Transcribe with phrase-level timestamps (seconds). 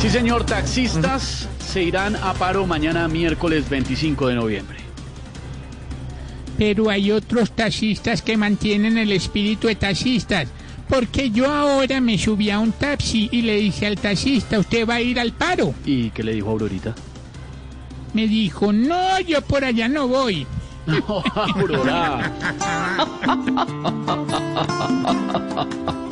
[0.00, 4.78] Sí, señor, taxistas se irán a paro mañana miércoles 25 de noviembre.
[6.56, 10.48] Pero hay otros taxistas que mantienen el espíritu de taxistas.
[10.88, 14.94] Porque yo ahora me subí a un taxi y le dije al taxista, usted va
[14.94, 15.74] a ir al paro.
[15.84, 16.94] ¿Y qué le dijo Aurorita?
[18.14, 20.46] Me dijo, no, yo por allá no voy.
[20.86, 22.32] No, Aurora.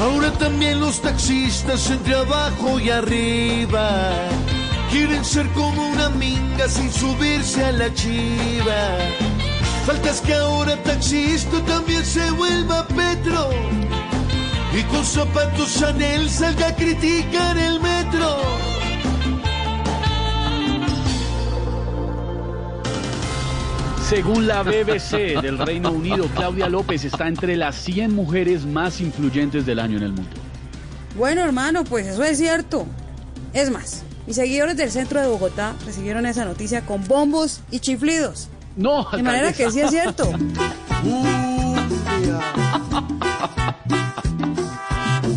[0.00, 4.10] Ahora también los taxistas entre abajo y arriba
[4.90, 8.98] quieren ser como una minga sin subirse a la chiva.
[9.86, 13.50] Faltas que ahora taxista también se vuelva Petro
[14.76, 18.75] y con zapatos Chanel salga a criticar el metro.
[24.08, 29.66] Según la BBC del Reino Unido, Claudia López está entre las 100 mujeres más influyentes
[29.66, 30.30] del año en el mundo.
[31.16, 32.86] Bueno, hermano, pues eso es cierto.
[33.52, 38.48] Es más, mis seguidores del centro de Bogotá recibieron esa noticia con bombos y chiflidos.
[38.76, 40.30] No, De manera que sí es cierto.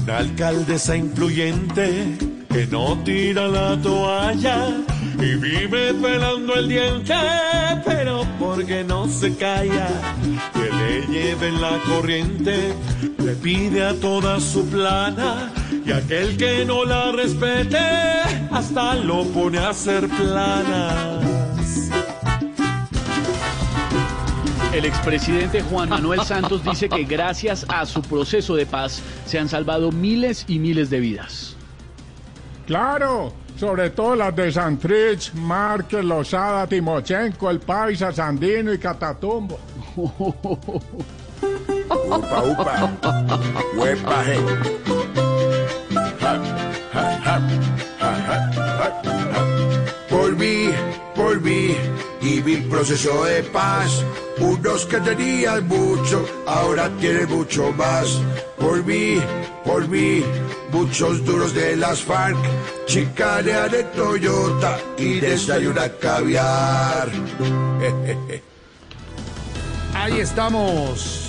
[0.04, 2.17] Una alcaldesa influyente
[2.54, 4.76] que no tira la toalla
[5.22, 7.14] y vive pelando el diente,
[7.86, 9.89] pero porque no se calla,
[10.53, 12.73] que le lleven la corriente,
[13.17, 15.52] le pide a toda su plana
[15.86, 17.78] y aquel que no la respete
[18.52, 21.26] hasta lo pone a hacer planas.
[24.73, 29.49] El expresidente Juan Manuel Santos dice que gracias a su proceso de paz se han
[29.49, 31.58] salvado miles y miles de vidas.
[32.67, 39.59] Claro, sobre todo las de Santrich, Márquez, Lozada, Timochenko, El Paisa, Sandino y Catatumbo.
[42.05, 42.89] Upa, upa.
[50.09, 50.70] Volví,
[51.15, 51.75] volví
[52.21, 54.03] y vi proceso de paz.
[54.39, 58.21] Unos que tenían mucho, ahora tienen mucho más.
[58.59, 59.21] Volví,
[59.65, 60.23] volví,
[60.71, 62.37] muchos duros de las FARC.
[62.86, 67.09] Chicanean en Toyota y desayunan caviar.
[69.93, 71.29] Ahí estamos,